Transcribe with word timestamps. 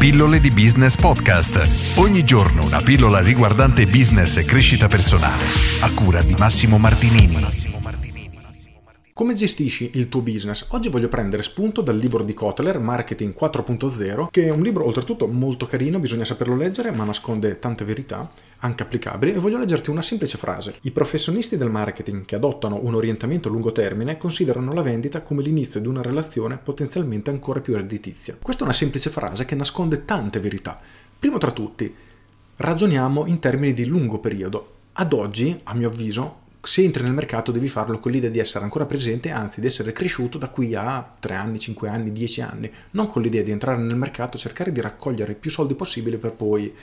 Pillole 0.00 0.40
di 0.40 0.50
Business 0.50 0.96
Podcast. 0.96 1.98
Ogni 1.98 2.24
giorno 2.24 2.64
una 2.64 2.80
pillola 2.80 3.20
riguardante 3.20 3.84
business 3.84 4.38
e 4.38 4.46
crescita 4.46 4.88
personale. 4.88 5.44
A 5.82 5.92
cura 5.92 6.22
di 6.22 6.34
Massimo 6.38 6.78
Martinini. 6.78 7.36
Come 9.12 9.34
gestisci 9.34 9.90
il 9.96 10.08
tuo 10.08 10.22
business? 10.22 10.68
Oggi 10.70 10.88
voglio 10.88 11.08
prendere 11.08 11.42
spunto 11.42 11.82
dal 11.82 11.98
libro 11.98 12.24
di 12.24 12.32
Kotler, 12.32 12.78
Marketing 12.78 13.34
4.0, 13.38 14.28
che 14.30 14.46
è 14.46 14.50
un 14.50 14.62
libro 14.62 14.86
oltretutto 14.86 15.26
molto 15.26 15.66
carino, 15.66 15.98
bisogna 15.98 16.24
saperlo 16.24 16.56
leggere, 16.56 16.90
ma 16.90 17.04
nasconde 17.04 17.58
tante 17.58 17.84
verità, 17.84 18.26
anche 18.60 18.82
applicabili, 18.82 19.32
e 19.32 19.38
voglio 19.38 19.58
leggerti 19.58 19.90
una 19.90 20.02
semplice 20.02 20.38
frase. 20.38 20.76
I 20.82 20.90
professionisti 20.90 21.56
del 21.56 21.70
marketing 21.70 22.24
che 22.24 22.36
adottano 22.36 22.78
un 22.82 22.94
orientamento 22.94 23.48
a 23.48 23.50
lungo 23.50 23.72
termine 23.72 24.16
considerano 24.16 24.72
la 24.72 24.82
vendita 24.82 25.22
come 25.22 25.42
l'inizio 25.42 25.80
di 25.80 25.88
una 25.88 26.02
relazione 26.02 26.56
potenzialmente 26.56 27.30
ancora 27.30 27.60
più 27.60 27.74
redditizia. 27.74 28.36
Questa 28.40 28.62
è 28.62 28.64
una 28.64 28.74
semplice 28.74 29.10
frase 29.10 29.44
che 29.44 29.54
nasconde 29.54 30.04
tante 30.04 30.40
verità. 30.40 30.78
Primo 31.18 31.38
tra 31.38 31.50
tutti, 31.50 31.94
ragioniamo 32.56 33.26
in 33.26 33.38
termini 33.38 33.72
di 33.72 33.86
lungo 33.86 34.18
periodo. 34.18 34.74
Ad 34.92 35.12
oggi, 35.12 35.58
a 35.64 35.74
mio 35.74 35.88
avviso, 35.88 36.38
se 36.62 36.82
entri 36.82 37.02
nel 37.02 37.14
mercato 37.14 37.52
devi 37.52 37.68
farlo 37.68 37.98
con 37.98 38.12
l'idea 38.12 38.28
di 38.28 38.38
essere 38.38 38.64
ancora 38.64 38.84
presente, 38.84 39.30
anzi 39.30 39.60
di 39.60 39.66
essere 39.66 39.92
cresciuto 39.92 40.36
da 40.36 40.50
qui 40.50 40.74
a 40.74 41.14
3 41.18 41.34
anni, 41.34 41.58
5 41.58 41.88
anni, 41.88 42.12
10 42.12 42.40
anni, 42.42 42.70
non 42.90 43.06
con 43.06 43.22
l'idea 43.22 43.42
di 43.42 43.50
entrare 43.50 43.80
nel 43.80 43.96
mercato, 43.96 44.36
cercare 44.36 44.70
di 44.70 44.80
raccogliere 44.82 45.34
più 45.34 45.50
soldi 45.50 45.74
possibile 45.74 46.18
per 46.18 46.32
poi 46.32 46.74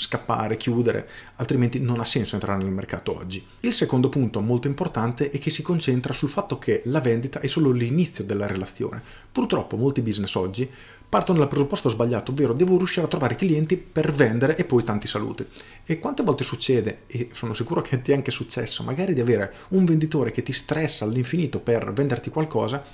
scappare, 0.00 0.56
chiudere, 0.56 1.08
altrimenti 1.36 1.78
non 1.78 2.00
ha 2.00 2.04
senso 2.04 2.34
entrare 2.34 2.62
nel 2.62 2.72
mercato 2.72 3.14
oggi. 3.14 3.44
Il 3.60 3.74
secondo 3.74 4.08
punto 4.08 4.40
molto 4.40 4.66
importante 4.66 5.30
è 5.30 5.38
che 5.38 5.50
si 5.50 5.62
concentra 5.62 6.14
sul 6.14 6.30
fatto 6.30 6.58
che 6.58 6.82
la 6.86 7.00
vendita 7.00 7.40
è 7.40 7.46
solo 7.46 7.70
l'inizio 7.70 8.24
della 8.24 8.46
relazione. 8.46 9.02
Purtroppo 9.30 9.76
molti 9.76 10.00
business 10.00 10.34
oggi 10.36 10.68
partono 11.10 11.40
dal 11.40 11.48
presupposto 11.48 11.88
sbagliato, 11.88 12.30
ovvero 12.30 12.54
devo 12.54 12.76
riuscire 12.76 13.04
a 13.04 13.08
trovare 13.08 13.34
clienti 13.34 13.76
per 13.76 14.12
vendere 14.12 14.56
e 14.56 14.64
poi 14.64 14.84
tanti 14.84 15.06
saluti. 15.06 15.44
E 15.84 15.98
quante 15.98 16.22
volte 16.22 16.44
succede, 16.44 17.00
e 17.08 17.28
sono 17.32 17.52
sicuro 17.52 17.82
che 17.82 18.00
ti 18.00 18.12
è 18.12 18.14
anche 18.14 18.30
successo, 18.30 18.84
magari 18.84 19.12
di 19.12 19.20
avere 19.20 19.52
un 19.70 19.84
venditore 19.84 20.30
che 20.30 20.42
ti 20.42 20.52
stressa 20.52 21.04
all'infinito 21.04 21.58
per 21.58 21.92
venderti 21.92 22.30
qualcosa, 22.30 22.84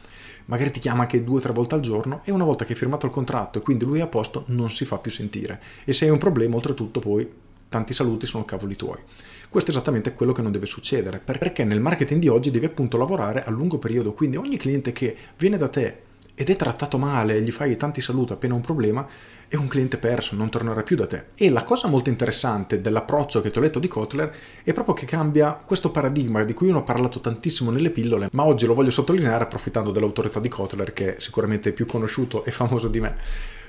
magari 0.47 0.71
ti 0.71 0.81
chiama 0.81 1.03
anche 1.03 1.23
due 1.23 1.39
o 1.39 1.41
tre 1.41 1.53
volte 1.53 1.75
al 1.75 1.81
giorno 1.81 2.23
e 2.25 2.31
una 2.31 2.45
volta 2.45 2.65
che 2.65 2.73
hai 2.73 2.79
firmato 2.79 3.07
il 3.07 3.13
contratto 3.13 3.59
e 3.59 3.63
quindi 3.63 3.85
lui 3.85 3.99
è 3.99 4.03
a 4.03 4.07
posto 4.07 4.45
non 4.47 4.71
si 4.71 4.85
fa 4.85 4.99
più 4.99 5.11
sentire. 5.11 5.61
E 5.85 5.93
se 5.93 6.07
hai 6.07 6.11
un 6.11 6.19
problema 6.19 6.57
oltretutto 6.57 6.96
poi 7.01 7.29
tanti 7.69 7.93
saluti 7.93 8.27
sono 8.27 8.45
cavoli 8.45 8.77
tuoi. 8.77 8.99
Questo 9.49 9.71
è 9.71 9.75
esattamente 9.75 10.13
quello 10.13 10.33
che 10.33 10.43
non 10.43 10.53
deve 10.53 10.67
succedere, 10.67 11.19
perché 11.19 11.65
nel 11.65 11.81
marketing 11.81 12.21
di 12.21 12.29
oggi 12.29 12.51
devi 12.51 12.67
appunto 12.67 12.97
lavorare 12.97 13.45
a 13.45 13.51
lungo 13.51 13.79
periodo, 13.79 14.13
quindi 14.13 14.37
ogni 14.37 14.57
cliente 14.57 14.93
che 14.93 15.17
viene 15.37 15.57
da 15.57 15.69
te 15.69 16.05
ed 16.39 16.51
è 16.51 16.57
trattato 16.57 16.99
male, 16.99 17.41
gli 17.41 17.51
fai 17.51 17.79
tanti 17.79 18.03
saluti 18.03 18.35
appena 18.35 18.53
un 18.53 18.61
problema, 18.61 19.07
è 19.49 19.57
un 19.57 19.69
cliente 19.69 19.97
perso, 19.97 20.37
non 20.37 20.51
tornerà 20.51 20.83
più 20.83 20.95
da 20.95 21.07
te. 21.07 21.29
E 21.35 21.49
la 21.49 21.65
cosa 21.65 21.89
molto 21.89 22.11
interessante 22.11 22.83
dell'approccio 22.83 23.41
che 23.41 23.51
ti 23.51 23.57
ho 23.57 23.63
letto 23.63 23.79
di 23.79 23.89
Kotler 23.89 24.35
è 24.63 24.73
proprio 24.75 24.95
che 24.95 25.07
cambia 25.07 25.55
questo 25.55 25.91
paradigma 25.91 26.45
di 26.45 26.53
cui 26.53 26.69
io 26.69 26.77
ho 26.77 26.83
parlato 26.83 27.21
tantissimo 27.21 27.71
nelle 27.71 27.89
pillole, 27.89 28.29
ma 28.33 28.45
oggi 28.45 28.67
lo 28.67 28.75
voglio 28.75 28.91
sottolineare 28.91 29.45
approfittando 29.45 29.91
dell'autorità 29.91 30.39
di 30.39 30.49
Kotler, 30.49 30.93
che 30.93 31.17
è 31.17 31.21
sicuramente 31.21 31.73
più 31.73 31.87
conosciuto 31.87 32.45
e 32.45 32.51
famoso 32.51 32.89
di 32.89 33.01
me. 33.01 33.17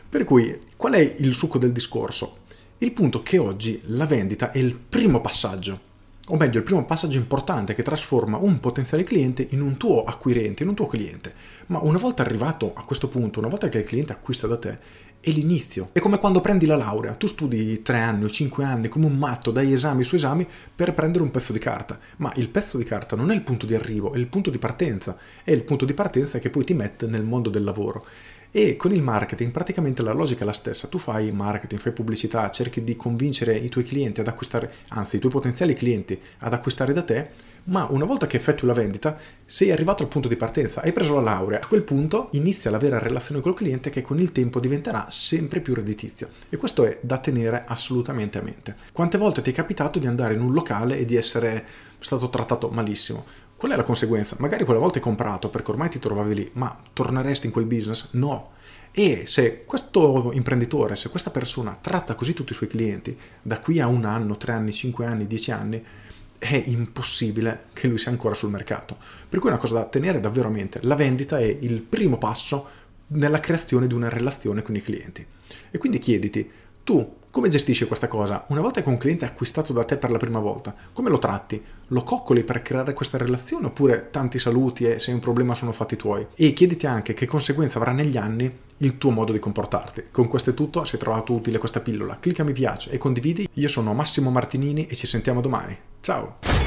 Per 0.09 0.25
cui, 0.25 0.63
qual 0.75 0.93
è 0.93 1.15
il 1.19 1.33
succo 1.33 1.57
del 1.57 1.71
discorso? 1.71 2.39
Il 2.79 2.91
punto 2.91 3.21
è 3.21 3.23
che 3.23 3.39
oggi 3.39 3.81
la 3.85 4.05
vendita 4.05 4.51
è 4.51 4.59
il 4.59 4.77
primo 4.77 5.19
passaggio 5.19 5.85
o 6.27 6.35
meglio 6.35 6.59
il 6.59 6.63
primo 6.63 6.85
passaggio 6.85 7.17
importante 7.17 7.73
che 7.73 7.81
trasforma 7.81 8.37
un 8.37 8.59
potenziale 8.59 9.03
cliente 9.03 9.47
in 9.49 9.61
un 9.61 9.77
tuo 9.77 10.03
acquirente, 10.03 10.61
in 10.61 10.69
un 10.69 10.75
tuo 10.75 10.85
cliente. 10.85 11.33
Ma 11.67 11.79
una 11.81 11.97
volta 11.97 12.21
arrivato 12.21 12.73
a 12.75 12.83
questo 12.83 13.07
punto, 13.07 13.39
una 13.39 13.47
volta 13.47 13.67
che 13.69 13.79
il 13.79 13.83
cliente 13.83 14.11
acquista 14.11 14.45
da 14.45 14.57
te, 14.57 14.77
è 15.19 15.31
l'inizio. 15.31 15.89
È 15.91 15.99
come 15.99 16.19
quando 16.19 16.39
prendi 16.39 16.67
la 16.67 16.75
laurea, 16.75 17.15
tu 17.15 17.25
studi 17.25 17.81
tre 17.81 17.99
anni 17.99 18.25
o 18.25 18.29
cinque 18.29 18.63
anni 18.63 18.89
come 18.89 19.07
un 19.07 19.17
matto, 19.17 19.49
dai 19.49 19.73
esami 19.73 20.03
su 20.03 20.13
esami 20.13 20.45
per 20.75 20.93
prendere 20.93 21.23
un 21.23 21.31
pezzo 21.31 21.53
di 21.53 21.59
carta, 21.59 21.97
ma 22.17 22.31
il 22.35 22.49
pezzo 22.49 22.77
di 22.77 22.83
carta 22.83 23.15
non 23.15 23.31
è 23.31 23.33
il 23.33 23.41
punto 23.41 23.65
di 23.65 23.73
arrivo, 23.73 24.13
è 24.13 24.17
il 24.17 24.27
punto 24.27 24.51
di 24.51 24.59
partenza, 24.59 25.17
è 25.43 25.51
il 25.51 25.63
punto 25.63 25.83
di 25.83 25.95
partenza 25.95 26.37
che 26.37 26.51
poi 26.51 26.63
ti 26.63 26.75
mette 26.75 27.07
nel 27.07 27.23
mondo 27.23 27.49
del 27.49 27.63
lavoro. 27.63 28.05
E 28.51 28.75
con 28.75 28.93
il 28.93 29.01
marketing 29.01 29.51
praticamente 29.51 30.01
la 30.01 30.13
logica 30.13 30.43
è 30.43 30.45
la 30.45 30.53
stessa. 30.53 30.87
Tu 30.87 30.97
fai 30.97 31.31
marketing, 31.31 31.79
fai 31.79 31.91
pubblicità, 31.91 32.49
cerchi 32.49 32.83
di 32.83 32.95
convincere 32.95 33.55
i 33.55 33.69
tuoi 33.69 33.83
clienti 33.83 34.21
ad 34.21 34.27
acquistare, 34.27 34.71
anzi 34.89 35.17
i 35.17 35.19
tuoi 35.19 35.31
potenziali 35.31 35.73
clienti 35.73 36.19
ad 36.39 36.53
acquistare 36.53 36.93
da 36.93 37.03
te, 37.03 37.29
ma 37.67 37.87
una 37.89 38.05
volta 38.05 38.27
che 38.27 38.37
effettui 38.37 38.67
la 38.67 38.73
vendita 38.73 39.17
sei 39.45 39.71
arrivato 39.71 40.03
al 40.03 40.09
punto 40.09 40.27
di 40.27 40.37
partenza, 40.37 40.81
hai 40.81 40.93
preso 40.93 41.15
la 41.15 41.21
laurea, 41.21 41.59
a 41.61 41.67
quel 41.67 41.83
punto 41.83 42.29
inizia 42.31 42.71
la 42.71 42.77
vera 42.77 42.97
relazione 42.97 43.41
col 43.41 43.55
cliente 43.55 43.89
che 43.89 44.01
con 44.01 44.19
il 44.19 44.31
tempo 44.31 44.59
diventerà 44.59 45.07
sempre 45.09 45.59
più 45.59 45.73
redditizia. 45.73 46.29
E 46.49 46.57
questo 46.57 46.85
è 46.85 46.99
da 47.01 47.17
tenere 47.17 47.65
assolutamente 47.67 48.37
a 48.37 48.41
mente. 48.41 48.75
Quante 48.93 49.17
volte 49.17 49.41
ti 49.41 49.51
è 49.51 49.53
capitato 49.53 49.99
di 49.99 50.07
andare 50.07 50.33
in 50.33 50.41
un 50.41 50.53
locale 50.53 50.97
e 50.97 51.05
di 51.05 51.15
essere 51.15 51.65
stato 51.99 52.29
trattato 52.29 52.69
malissimo? 52.69 53.25
Qual 53.57 53.71
è 53.71 53.75
la 53.75 53.83
conseguenza? 53.83 54.35
Magari 54.37 54.65
quella 54.65 54.79
volta 54.79 54.97
hai 54.97 55.03
comprato 55.03 55.49
perché 55.49 55.71
ormai 55.71 55.89
ti 55.89 55.97
trovavi 55.97 56.35
lì, 56.35 56.49
ma 56.53 56.79
torneresti 56.93 57.47
in 57.47 57.51
quel 57.51 57.65
business? 57.65 58.09
No. 58.11 58.51
E 58.91 59.23
se 59.25 59.65
questo 59.65 60.29
imprenditore, 60.33 60.95
se 60.95 61.09
questa 61.09 61.31
persona 61.31 61.75
tratta 61.81 62.13
così 62.13 62.33
tutti 62.33 62.51
i 62.51 62.55
suoi 62.55 62.69
clienti, 62.69 63.17
da 63.41 63.59
qui 63.59 63.79
a 63.79 63.87
un 63.87 64.05
anno, 64.05 64.37
tre 64.37 64.51
anni, 64.51 64.71
cinque 64.71 65.07
anni, 65.07 65.25
dieci 65.25 65.49
anni, 65.49 65.83
è 66.37 66.63
impossibile 66.67 67.65
che 67.73 67.87
lui 67.87 67.97
sia 67.97 68.11
ancora 68.11 68.35
sul 68.35 68.51
mercato. 68.51 68.95
Per 69.27 69.39
cui 69.39 69.49
è 69.49 69.53
una 69.53 69.61
cosa 69.61 69.73
da 69.73 69.85
tenere 69.85 70.19
davvero 70.19 70.49
a 70.49 70.51
mente. 70.51 70.79
La 70.83 70.95
vendita 70.95 71.39
è 71.39 71.57
il 71.59 71.81
primo 71.81 72.19
passo 72.19 72.67
nella 73.07 73.39
creazione 73.39 73.87
di 73.87 73.95
una 73.95 74.09
relazione 74.09 74.61
con 74.61 74.75
i 74.75 74.83
clienti. 74.83 75.25
E 75.71 75.77
quindi 75.79 75.97
chiediti, 75.97 76.47
tu 76.87 77.15
come 77.29 77.49
gestisci 77.49 77.85
questa 77.85 78.07
cosa? 78.07 78.45
Una 78.47 78.61
volta 78.61 78.81
che 78.81 78.87
un 78.87 78.97
cliente 78.97 79.25
è 79.25 79.27
acquistato 79.27 79.73
da 79.73 79.83
te 79.83 79.97
per 79.97 80.09
la 80.09 80.17
prima 80.17 80.39
volta, 80.39 80.73
come 80.93 81.09
lo 81.09 81.19
tratti? 81.19 81.61
Lo 81.87 82.01
coccoli 82.01 82.45
per 82.45 82.61
creare 82.61 82.93
questa 82.93 83.17
relazione 83.17 83.67
oppure 83.67 84.07
tanti 84.09 84.39
saluti 84.39 84.85
e 84.85 84.97
se 84.97 85.09
hai 85.09 85.15
un 85.15 85.21
problema 85.21 85.53
sono 85.53 85.73
fatti 85.73 85.97
tuoi? 85.97 86.25
E 86.33 86.53
chiediti 86.53 86.87
anche 86.87 87.13
che 87.13 87.27
conseguenza 87.27 87.77
avrà 87.77 87.91
negli 87.91 88.17
anni 88.17 88.51
il 88.77 88.97
tuo 88.97 89.11
modo 89.11 89.33
di 89.33 89.39
comportarti. 89.39 90.05
Con 90.09 90.27
questo 90.27 90.51
è 90.51 90.53
tutto, 90.53 90.85
se 90.85 90.93
hai 90.93 91.01
trovato 91.01 91.33
utile 91.33 91.57
questa 91.57 91.81
pillola, 91.81 92.17
clicca 92.19 92.43
mi 92.43 92.53
piace 92.53 92.89
e 92.91 92.97
condividi. 92.97 93.47
Io 93.53 93.67
sono 93.67 93.93
Massimo 93.93 94.31
Martinini 94.31 94.87
e 94.87 94.95
ci 94.95 95.05
sentiamo 95.05 95.41
domani. 95.41 95.77
Ciao! 95.99 96.66